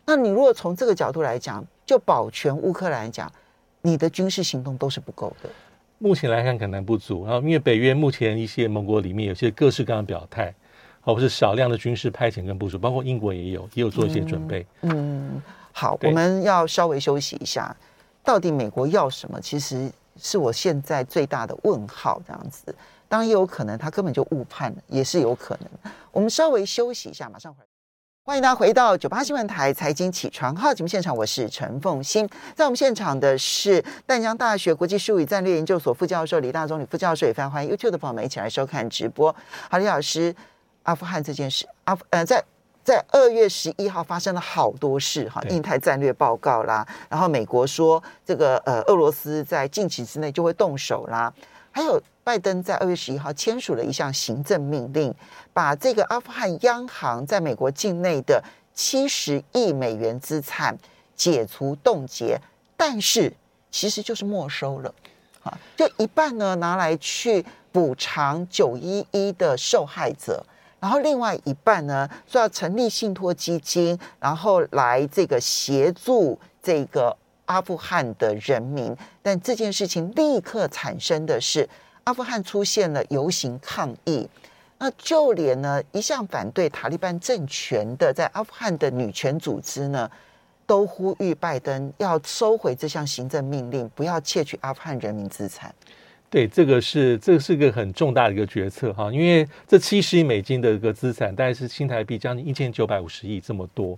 [0.06, 3.30] 那你如果从这个角度来讲，就保全乌克兰来讲，
[3.82, 5.50] 你的军事行动都是不够的。
[5.98, 10.54] 目前来看可能不足，然后因为北约目前一些盟国里面有些各式各样的表态。
[11.08, 14.68] 而不是少量的军事派遣跟部署，包括英国也有，也有做一些准备。
[14.82, 14.92] 嗯，
[15.36, 15.42] 嗯，
[15.72, 17.74] 好，我们要稍微休息一下。
[18.26, 19.40] 到底美国要什么？
[19.40, 19.90] 其实
[20.22, 22.22] 是我现在最大的问号。
[22.28, 22.76] 这样子，
[23.08, 25.92] 当然也有可能他根本就误判了，也是有可能。
[26.12, 27.68] 我们稍微休息一下，马上回来。
[28.26, 32.28] 欢迎大家回到九八新闻台财经起床号节目现场，我是陈凤欣。
[32.54, 39.34] 在我们现场的是淡江大学国际事务与战略研究所副教授李大中李副教授，也非常欢迎 YouTube 的朋友们一起来收看直播。
[39.70, 40.36] 好，李老师。
[40.88, 42.42] 阿富汗这件事，阿呃，在
[42.82, 51.32] 在二月十一号发生了好多事哈，印太战略报告啦，然后美国说这个呃俄罗斯在近期之内就会动手啦，
[51.72, 55.14] 还有拜登在二月十一号签署了一项行政命令，
[55.52, 58.42] 把这个阿富汗央行在美国境内的
[58.74, 60.78] 七十亿美元资产
[61.18, 62.40] 解除冻结，
[62.78, 63.34] 但是
[63.70, 64.94] 其实就是没收了，
[65.44, 70.42] 啊，就一半呢拿来去补偿九一一的受害者。
[70.80, 78.96] 然后另外一半呢，说要成立信托基金，然后来这个协助这个阿富汗的人民。
[79.22, 81.68] 但这件事情立刻产生的是，
[82.04, 84.30] 阿富汗出现了游行抗议。
[84.78, 90.08] 那就连呢一向反对塔利班政权的在阿富汗的女权组织呢，
[90.68, 95.74] 都呼吁拜登要收回这项行政命令，不要窃取阿富汗人民资产。
[96.30, 103.98] 对，这个是这个是个很重大的一个决策哈，因为这七十亿美金的一个资产，大概是新台币将近一千九百五十亿这么多。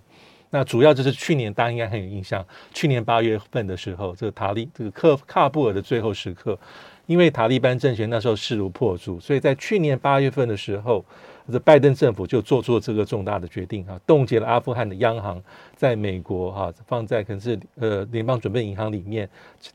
[0.50, 6.58] 那主要就是去年大家应该很有印象，去年八月份的时候，这个塔利这个克喀布尔的最后时刻，
[7.06, 11.04] 因为塔利班政权那时候势如破竹，所以在去年八月份的时候。
[11.50, 15.42] 这拜登政府就做出了这个重大的决定啊，冻结了阿富汗的央行
[15.74, 19.28] 在美国哈、啊、放在可能是呃联邦准备银行里面，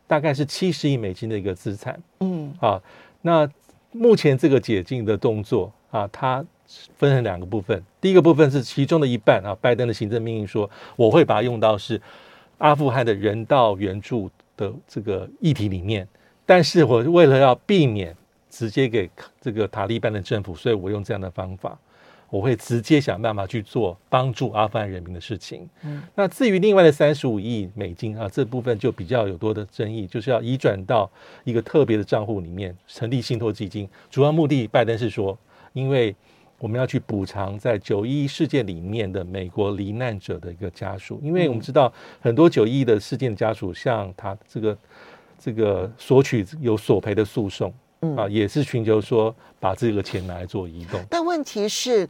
[0.08, 2.02] 大概是七十亿美金的一个资产。
[2.22, 2.82] 嗯，啊，
[3.22, 3.48] 那
[3.92, 6.44] 目前这个解禁的动作啊，它
[6.98, 7.84] 分成两个部分。
[8.00, 12.02] 第一个部分是其中的一半啊，拜登的行政命令说我会把它用到是
[12.58, 16.08] 阿富汗的人道援助的这个议题里面，
[16.46, 18.16] 但是我为了要避免。
[18.58, 19.10] 直接给
[19.42, 21.78] 这个塔利班的政府，所以我用这样的方法，
[22.30, 25.68] 我会直接想办法去做帮助阿富汗人民的事情。
[25.84, 31.12] 嗯，那至于另外的三十五亿美金啊，这部分就比较有多的争议，就是要移转到
[31.44, 33.90] 一个特别的账户里面，成立信托基金。
[34.10, 35.38] 主要目的，拜登是说，
[35.74, 36.16] 因为
[36.58, 41.92] 我们要去补偿在九一一事件里面的美国罹难者的一个家属，因为我们知道
[42.22, 44.78] 很多九一一的事件的家属，像他这个
[45.38, 47.74] 这个索取有索赔的诉讼。
[48.16, 52.08] 啊，也是寻求说把这个钱拿来做移动，但问题是，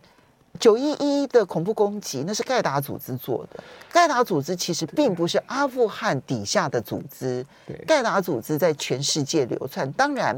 [0.60, 7.46] 九一一的恐怖攻击那是盖达组织做的，盖达组织其实并不是阿富汗底下的组织，
[7.88, 9.90] 盖达组织在全世界流窜。
[9.94, 10.38] 当然，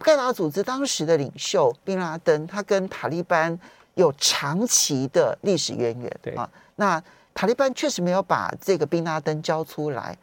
[0.00, 3.56] 盖达组织当时的领袖宾拉登，他跟塔利班
[3.94, 6.20] 有长期的历史渊源。
[6.20, 7.00] 对啊，那
[7.34, 10.18] 塔利班确实没有把这个宾拉登交出来，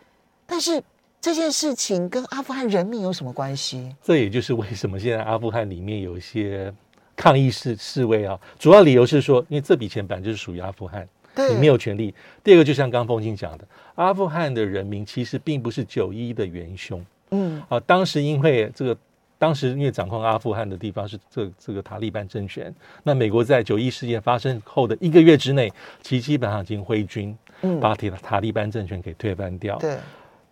[0.45, 0.83] 但是。
[1.25, 3.95] 这件事情跟阿富汗人民有什么关系？
[3.99, 6.71] 这也就是为什么现在阿富汗里面有一些
[7.15, 12.13] 抗议示示威啊，主要理由是说，因为这笔钱本来就是属于阿富汗，对，你没有权利。
[12.43, 17.03] 第二个，就像刚刚凤馨讲的，阿富汗的人民其实并不是九一的元凶。
[17.31, 18.95] 嗯，啊，当时因为这个，
[19.39, 29.79] 当时因为掌控阿富汗的地方是这这个塔利班政权，那美国在九一事件发生后的一个月之内，其基本上已经挥军，嗯，把塔塔利班政权给推翻掉。
[29.79, 29.97] 对。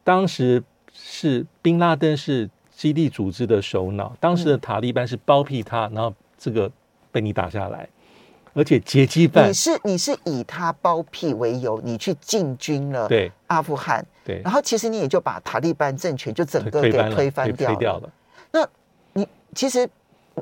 [0.04, 0.62] 当时
[0.94, 6.70] 是宾拉登是基地组织的首脑，当时的塔利班是包庇他，然后这个
[7.12, 7.88] 被你打下来，
[8.54, 17.78] 而且劫机犯，你是你是以他包庇为由，你去进军了对阿富汗，对，然后其实你也就把塔利班政权就整个给推翻掉了。
[17.78, 18.10] 掉了
[18.52, 18.68] 那
[19.14, 19.90] 你其实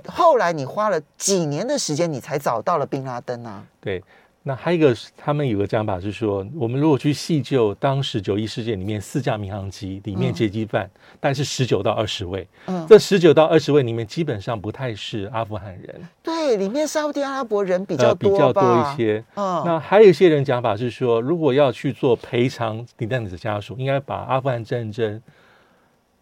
[0.07, 3.63] 后来你花了几年的时间，你才找到了宾拉登啊？
[3.79, 4.03] 对。
[4.43, 12.47] 那还有一个，他们有个讲法是说，我们如果去细究当时九一事件里面四架民航机里面劫机犯，大概是十九到二十位。
[12.65, 16.01] 嗯，这十九到二十位里面基本上不太是阿富汗人。
[16.23, 19.23] 对，里面沙乌地阿拉伯人比较多，呃，比较多一些。
[19.35, 25.21] 嗯，那还有一些人讲法是说，如果要去做赔偿，罹难者家属应该把阿富汗战争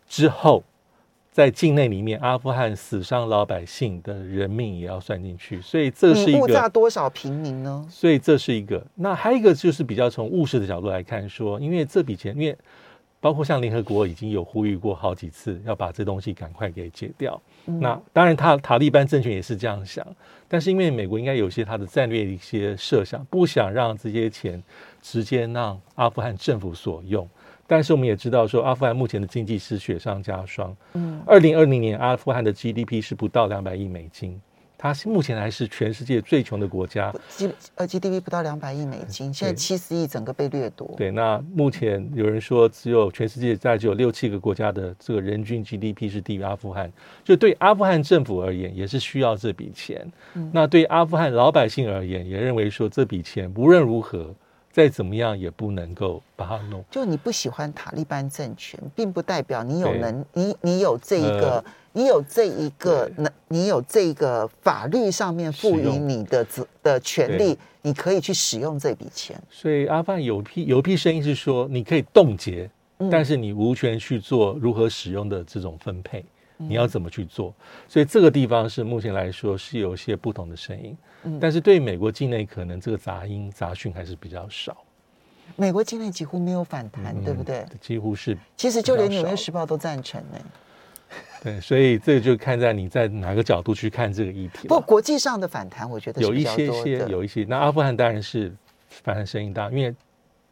[0.09, 0.61] 之后。
[1.39, 6.39] 在境内里面，阿富汗死伤老百姓的人命也要算进去，所以这是一个。
[6.41, 7.87] 误炸多少平民呢？
[7.89, 8.85] 所以这是一个。
[8.95, 12.53] 那还有一个就是比较从务实的角度来看，说，因为这笔钱，因为
[13.21, 17.41] 包括像联合国已经有呼吁过好几次，要把这东西赶快给解掉。
[17.67, 20.05] 嗯、那当然，他塔利班政权也是这样想，
[20.49, 24.61] 但是因为美国应该有些他的战略一些设想，不想让这些钱
[25.01, 27.25] 直接让阿富汗政府所用。
[27.69, 30.75] 但是我们也知道，说阿富汗目前的经济是雪上加霜。
[30.93, 34.41] 嗯，二零二零年阿富汗的 GDP 是不到两百亿美金，
[34.75, 37.13] 它目前还是全世界最穷的国家。
[37.27, 40.91] G 呃 GDP 不到两百亿美金，现在七十亿整个被掠夺。
[40.97, 46.91] 对，那目前有人说，只有全世界大概只有六七个国家的这个人均 GDP 是低于阿富汗。
[47.23, 50.11] 就对阿富汗政府而言，也是需要这笔钱。
[50.33, 54.33] 嗯，那对阿富汗老百姓而言，也认为说这笔钱无论如何。
[54.79, 56.81] 再怎么样也不能够把它弄。
[56.89, 66.47] 就你不喜欢塔利班政权，并不代表你有能，你你有这一个，呃、你有这一个能，你有这个法律上面赋予你的
[66.81, 69.37] 的权利，你可以去使用这笔钱。
[69.49, 76.23] 所以阿富汗有批有批声音是说，你可以冻结，嗯、但是你无权去做如何使用的这种分配。
[76.61, 77.53] 你要怎么去做？
[77.87, 84.75] 所以这个地方是目前来说是有一些不同的声音，嗯，但是对美国境内可能这个杂音杂讯还是比较少。
[85.55, 87.65] 美国境内几乎没有反弹，嗯、对不对？
[87.79, 88.37] 几乎是。
[88.57, 90.37] 其实就连《纽约时报》都赞成呢。
[91.41, 94.67] 对，所以这个就看在你在哪个角度去看这个议题。
[94.67, 97.45] 不过国际上的反弹，我觉得有一些些，有一些。
[97.45, 98.53] 那阿富汗当然是
[98.89, 99.95] 反弹声音大，因为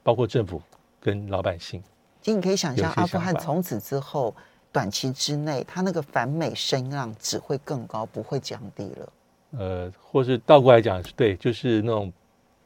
[0.04, 0.62] 包括政府
[1.02, 1.84] 跟老百姓。
[2.22, 4.34] 其实你可以想象，阿富汗从此之后。
[4.78, 9.10] 短期之内，它那个反美声浪只会更高，不会降低了。
[9.58, 12.14] 呃，或是倒过来讲，对，就是那种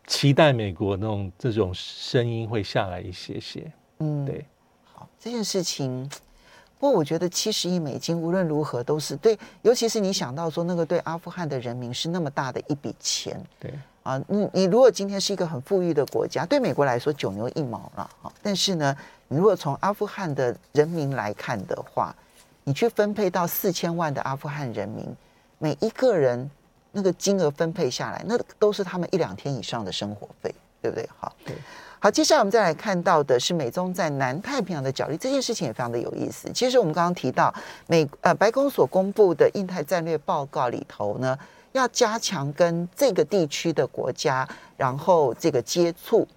[0.08, 3.72] 期待美国那种这种声音会下来一些些。
[4.00, 4.46] 嗯，对。
[4.84, 6.10] 好，这件事情，
[6.78, 13.42] 不过我觉得七十亿美金无论如何都是对，尤其是你想到说那个对阿富汗的人民是那么大的一笔钱。
[13.58, 18.10] 对啊，你你如果今天是一个很富裕的国家，对美国来说九牛一毛了。
[18.22, 18.98] 哈，但是呢。
[19.32, 22.14] 你如果从阿富汗的人民来看的话，
[22.66, 25.06] 你去分配到四千万的阿富汗人民，
[25.58, 26.52] 每一个人
[26.92, 31.10] 那个金额分配下来，那都是他们一两天以上的生活费，对不对？
[31.18, 31.56] 好，对，
[31.98, 36.52] 好，接下来我们再来看到的是美中在南太平洋的角力，这件事情也非常的有意思。
[36.54, 37.54] 其实我们刚刚提到
[37.88, 41.40] 美呃白宫所公布的印太战略报告里头呢，
[41.72, 46.28] 要加强跟这个地区的国家，然后这个接触。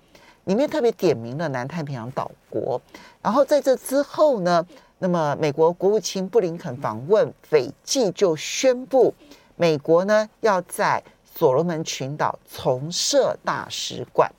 [0.45, 2.81] 里面特别点名了南太平洋岛国，
[3.23, 4.67] 然后在这之后呢，
[4.99, 9.15] 那么美国国务卿布林肯访问斐济就宣布，
[9.57, 14.31] 美国呢要在所罗门群岛重设大使馆。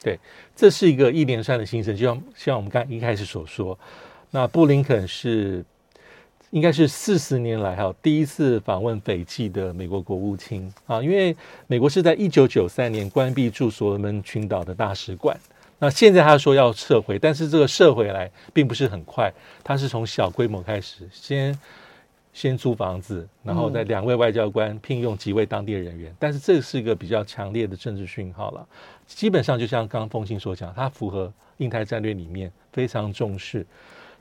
[0.00, 0.18] 对，
[0.56, 3.78] 这是一个一连串的行程，就像像我们刚一开始所说，
[4.30, 5.64] 那布林肯是。
[6.54, 10.72] 应该是四十年来哈第一次访问斐济的美国国务卿。
[10.86, 11.36] 啊，因为
[11.66, 15.36] 美国是在一九九三年关闭驻所罗门群岛的大使馆，
[15.80, 19.32] 那现在他说要撤回，但是这个撤回来并不是很快，
[19.64, 21.58] 他是从小规模开始，先
[22.32, 28.64] 先租房子，然后在两位外交官聘用几位当地人员，但是这是一个比较强烈的政治讯号了，
[29.08, 33.66] 基本上就像刚刚凤馨所讲，它符合印太战略里面非常重视。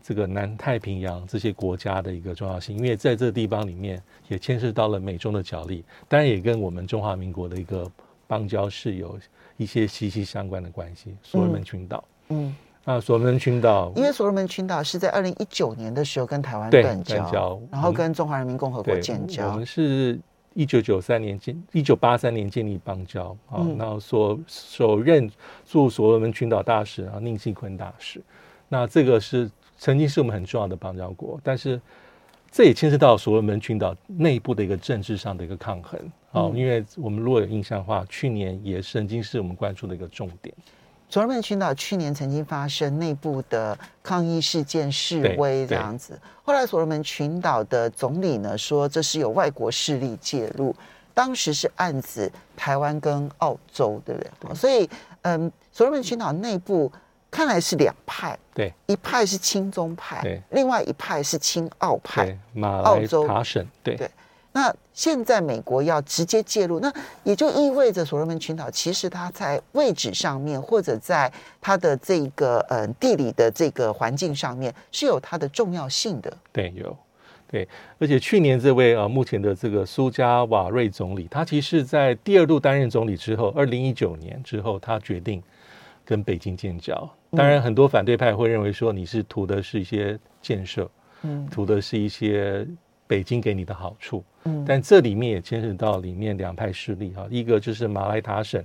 [0.03, 7.89] 这个南太平洋这些国家的一个重要性，因为在这个地方里面也牵涉到了美中的角力，当然也跟我们中华民国的一个
[8.27, 9.17] 邦交是有
[9.55, 11.15] 一些息息相关的关系。
[11.23, 19.47] 所罗门群岛，嗯，啊，所罗门群岛，因为所罗门群岛是在二零一九年的时候跟台湾断交，然后跟中华人民共和国建交。
[19.47, 20.19] 我们是
[20.53, 23.59] 一九九三年建，一九八三年建立邦交啊。
[23.59, 25.31] 嗯、然后所首任
[25.65, 28.21] 驻所罗门群岛大使啊，宁信坤大使。
[28.69, 29.49] 那这个是
[29.83, 31.77] 曾经是我们很重要的邦交国，但是
[32.49, 35.99] 这也牵涉到所罗门群岛内部的一个政治上的一个抗衡
[36.31, 36.43] 啊。
[36.43, 40.55] 嗯、因为我们如果有印象的话，去年也曾经是我们关注的一个重点。
[41.09, 50.73] 所罗门群岛去年曾经发生内部的抗议事件、示威这样子，后来所罗门群岛的总理呢说，这是有外国势力介入，
[51.13, 54.31] 当时是案子台湾跟澳洲，对不对？
[54.39, 54.89] 对，所以，
[55.23, 56.89] 嗯，所罗门群岛内部
[57.33, 63.95] 看来是两派，对，一派是亲中派，对，另外一派是亲澳派，马来塔省，对。
[63.95, 64.07] 对。
[64.55, 76.31] 那现在美国要直接介入，那也就意味着所罗门群岛其实它在位置上面，或者在它的这个呃地理的这个环境上面是有它的重要性的。
[76.51, 76.95] 对，有，
[77.49, 77.67] 对，
[77.97, 85.41] 而且去年这位呃目前的这个苏加瓦瑞总理，他其实在第二度担任总理之后，二零一九年之后，他决定
[86.05, 87.09] 跟北京建交。
[87.31, 90.89] 当然，很多反对派会认为说你是图的是一些建设，
[91.23, 92.67] 嗯，图的是一些。
[93.05, 98.63] 北京给你的好处，嗯，但这里面也牵涉到里面两派势力哈，一个就是马来塔省，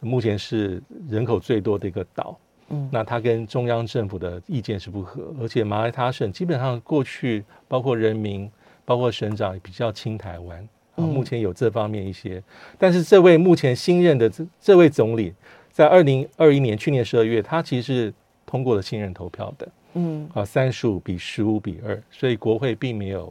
[0.00, 8.50] 目前是人口最多的一个岛，嗯，那他跟中央政府的意见是不合，而且马来塔省基本上过去包括人民，
[8.86, 12.42] 包括省长也比较亲台湾，啊，目前有这方面一些，
[12.78, 15.34] 但是这位目前新任的这这位总理，
[15.74, 18.14] 在二零二一年去年十二月，他其实是
[18.46, 23.30] 通过了信任投票的，嗯，啊，三十五比十五比二，所以国会并没有。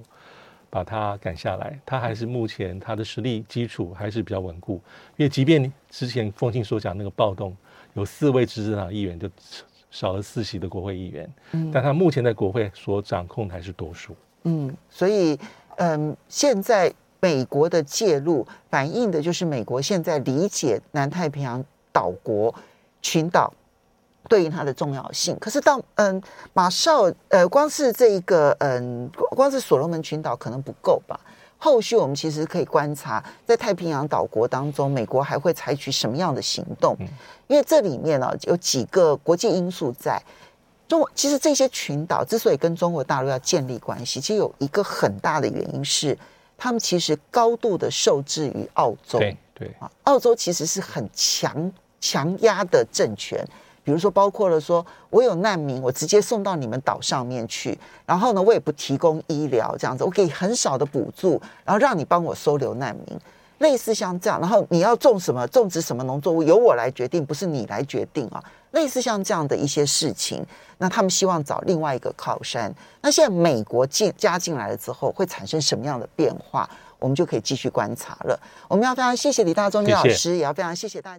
[0.70, 4.82] 把他赶下来，他还是目前他的实力基础还是比较稳固。
[5.18, 7.56] 因为即便之前凤庆所讲那个暴动，
[7.94, 9.30] 有四位执政党议员就
[9.92, 14.16] 少了四席的国会议员，嗯，但他目前在国会所掌控的还是多数。
[14.46, 15.38] 嗯，所以
[15.76, 21.64] 嗯，现在美国的介入反映的就是美国现在理解南太平洋
[21.94, 22.54] 岛国
[23.02, 23.54] 群岛。
[24.30, 26.24] 对于它的重要性，可是到嗯
[26.54, 31.20] 马绍呃，光是这一个嗯，光是所罗门群岛可能不够吧？
[31.58, 36.96] 后续我们其实可以观察，在太平洋岛国当中，美国还会采取什么样的行动？
[37.48, 40.24] 因为这里面呢、啊、有几个国际因素在。
[40.88, 46.18] 中国其实这些群岛之所以跟中国大陆要建立关系，其实有一个很大的原因是，
[46.58, 49.20] 他们其实高度的受制于澳洲。
[49.20, 51.70] 对对啊，澳洲其实是很强
[52.04, 53.42] 强压的政权。
[53.86, 63.20] 比如说，包括了说，我有难民，我直接送到你们岛上面去，然后呢，我也不提供医疗这样子，我给很少的补助，然后让你帮我收留难民，
[63.60, 68.44] 类似像这样，然后你要种什么、种植什么农作物，由我来决定，不是你来决定啊。
[68.72, 70.44] 类似像这样的一些事情，
[70.78, 72.74] 那他们希望找另外一个靠山。
[73.02, 76.70] 那现在美国进加进来了之后，会产生什么样的变化？
[77.00, 78.40] 我们就可以继续观察了。
[78.70, 81.12] 我们要非常谢谢李大中李老师，也要非常谢谢大家。